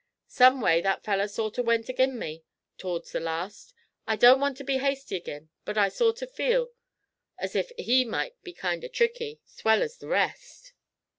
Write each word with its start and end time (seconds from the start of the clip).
Someway 0.25 0.81
that 0.81 1.03
feller 1.03 1.27
sort 1.27 1.59
o' 1.59 1.61
went 1.61 1.87
ag'in' 1.87 2.17
me, 2.17 2.43
to'rds 2.79 3.11
the 3.11 3.19
last. 3.19 3.71
I 4.07 4.15
don't 4.15 4.39
want 4.39 4.57
to 4.57 4.63
be 4.63 4.79
hasty 4.79 5.15
ag'in, 5.17 5.49
but 5.63 5.77
I 5.77 5.89
sort 5.89 6.23
o' 6.23 6.25
feel 6.25 6.71
as 7.37 7.55
if 7.55 7.71
he 7.77 8.03
might 8.03 8.33
be 8.41 8.51
kind 8.51 8.83
o' 8.83 8.87
tricky, 8.87 9.41
's 9.45 9.63
well's 9.63 9.97
the 9.99 10.07
rest.' 10.07 10.73